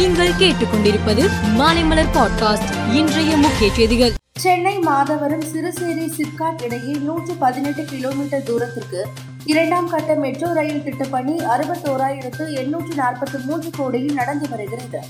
[0.00, 1.28] நீங்கள் கேட்டுக்கொண்டிருப்பது
[1.58, 4.12] மாலைமலர் பாட்காஸ்ட் இன்றைய முக்கிய செய்திகள்.
[4.40, 9.06] சென்னை மாதவரம் சிறுசேரி சிப்காட் இடையே நூற்று பதினெட்டு கிலோமீட்டர் தூரத்திற்கு
[9.44, 15.00] இரண்டாம் கட்ட மெட்ரோ ரயில் திட்டப்பணி அறுபத்தோராயிரத்து எண்ணூற்று நாற்பத்தி மூன்று கோடியில் நடந்து வருகிறது.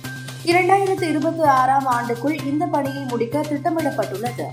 [0.44, 4.44] இரண்டாயிரத்து இருபத்தி ஆறாம் ஆண்டுக்குள் இந்த பணியை முடிக்க திட்டமிடப்பட்டுள்ளது.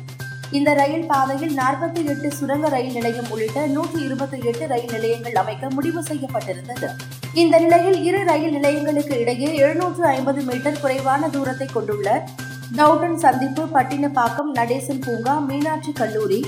[0.51, 5.69] இந்த ரயில் பாதையில் நாற்பத்தி எட்டு சுரங்க ரயில் நிலையம் உள்ளிட்ட நூற்றி இருபத்தி எட்டு ரயில் நிலையங்கள் அமைக்க
[5.69, 6.89] முடிவு செய்யப்பட்டிருந்தது.
[7.41, 12.07] இந்த நிலையில் இரு ரயில் நிலையங்களுக்கு இடையே எழுநூற்று ஐம்பது மீட்டர் குறைவான தூரத்தை கொண்டுள்ள
[12.77, 16.39] டவுடன் சந்திப்பு பட்டினப்பாக்கம் நடேசன் பூங்கா மீனாட்சி கல்லூரி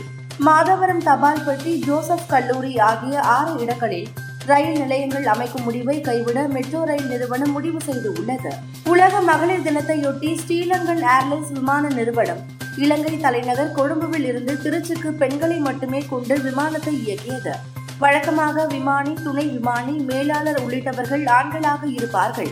[0.48, 4.10] மாதவரம் தபால் பெட்டி ஜோசப் கல்லூரி ஆகிய ஆறு இடங்களில்
[4.52, 8.52] ரயில் நிலையங்கள் அமைக்கும் முடிவை கைவிட மெட்ரோ ரயில் நிறுவனம் முடிவு செய்து உள்ளது.
[8.94, 12.42] உலக மகளிர் தினத்தையொட்டி ஸ்ரீலங்கன் ஏர்லைன்ஸ் விமான நிறுவனம்
[12.86, 17.54] இலங்கை தலைநகர் கொழும்புவில் இருந்து திருச்சிக்கு பெண்களை மட்டுமே கொண்டு விமானத்தை இயக்கியது.
[18.02, 22.52] வழக்கமாக விமானி துணை விமானி மேலாளர் உள்ளிட்டவர்கள் ஆண்களாக இருப்பார்கள்.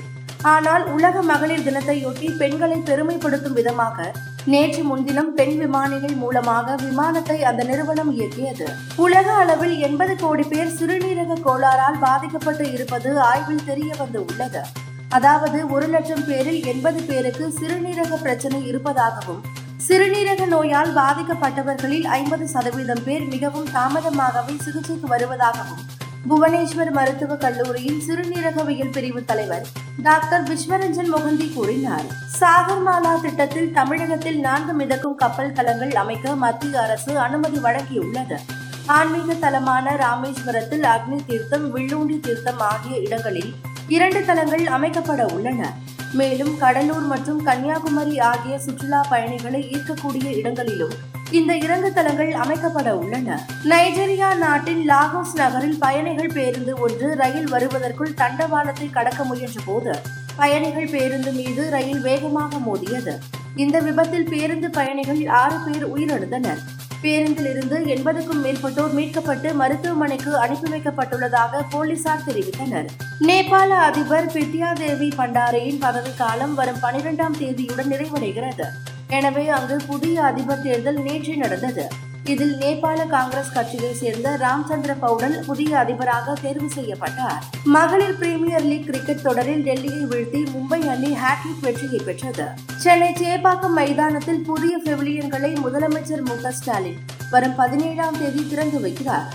[0.54, 4.08] ஆனால் உலக மகளிர் தினத்தையொட்டி பெண்களை பெருமைப்படுத்தும் விதமாக
[4.46, 8.68] நேற்று முன்தினம் பெண் விமானிகள் மூலமாக விமானத்தை அந்த நிறுவனம் இயக்கியது.
[8.96, 14.64] உலக அளவில் எண்பது கோடி பேர் சிறுநீரக கோளாறால் பாதிக்கப்பட்டு இருப்பது ஆய்வில் தெரிய வந்து உள்ளது.
[15.10, 19.44] அதாவது ஒரு லட்சம் பேரில் எண்பது பேருக்கு சிறுநீரக பிரச்சனை இருப்பதாகவும்
[19.88, 25.84] சிறுநீரக நோயால் பாதிக்கப்பட்டவர்களில் ஐம்பது சதவீதம் பேர் மிகவும் தாமதமாகவே சிகிச்சைக்கு வருவதாகவும்
[26.30, 29.66] புவனேஸ்வர் மருத்துவக் கல்லூரியின் சிறுநீரகவியல் பிரிவு தலைவர்
[30.04, 32.08] டாக்டர் விஸ்வரஞ்சன் மொகந்தி கூறினார்.
[32.40, 38.40] சாகர்மாலா திட்டத்தில் தமிழகத்தில் நான்கு மிதக்கும் கப்பல் தளங்கள் அமைக்க மத்திய அரசு அனுமதி வழங்கியுள்ளது.
[38.86, 43.54] ஆன்மீக தலமான ராமேஸ்வரத்தில் அக்னி தீர்த்தம் வில்லூண்டி தீர்த்தம் ஆகிய இடங்களில்
[43.88, 45.74] இரண்டு தலங்கள் அமைக்கப்பட உள்ளன.
[46.14, 50.94] மேலும் கடலூர் மற்றும் கன்னியாகுமரி ஆகிய சுற்றுலா பயணிகளை ஈர்க்கக்கூடிய இடங்களிலும்
[51.32, 53.40] இந்த இறங்கு தளங்கள் அமைக்கப்பட உள்ளன.
[53.64, 59.96] நைஜீரியா நாட்டின் லாகோஸ் நகரில் பயணிகள் பேருந்து ஒன்று ரயில் வருவதற்குள் தண்டவாளத்தை கடக்க முயன்ற போது
[60.36, 63.20] பயணிகள் பேருந்து மீது ரயில் வேகமாக மோதியது.
[63.56, 66.62] இந்த விபத்தில் பேருந்து பயணிகள் ஆறு பேர் உயிரிழந்தனர்.
[67.04, 72.88] பேருந்திலிருந்து எண்பதுக்கும் மேற்பட்டோர் மீட்கப்பட்டு மருத்துவமனைக்கு அனுப்பி வைக்கப்பட்டுள்ளதாக போலீசார் தெரிவித்தனர்.
[73.20, 78.68] நேபாள அதிபர் பித்யா தேவி பண்டாரியின் பதவிக்காலம் வரும் பனிரெண்டாம் தேதியுடன் நிறைவடைகிறது.
[79.08, 81.88] எனவே அங்கு புதிய அதிபர் தேர்தல் நேற்று நடந்தது.
[82.28, 87.44] இதில் நேபாள காங்கிரஸ் கட்சியை சேர்ந்த ராம்சந்திர பவுடல் புதிய அதிபராக தேர்வு செய்யப்பட்டார்.
[87.64, 92.46] மகளிர் பிரீமியர் லீக் கிரிக்கெட் தொடரில் டெல்லியை வீழ்த்தி மும்பை அணி ஹாட்ரிக் வெற்றியை பெற்றது.
[92.76, 97.00] சென்னை சேப்பாக்கம் மைதானத்தில் புதிய பெவிலியன்களை முதலமைச்சர் மு ஸ்டாலின்
[97.32, 99.28] வரும் பதினேழாம் தேதி திறந்து வைக்கிறார்.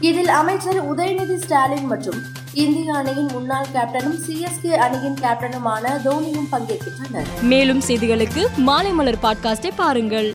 [0.00, 2.20] இதில் அமைச்சர் உதயநிதி ஸ்டாலின் மற்றும்
[2.52, 7.26] இந்திய அணியின் முன்னாள் கேப்டனும் சிஎஸ்கே அணியின் கேப்டனுமான தோனியும் பங்கேற்கின்றனர்.
[7.42, 10.28] மேலும் செய்திகளுக்கு மாலை மலர் பாட்காஸ்டை பாருங்கள்.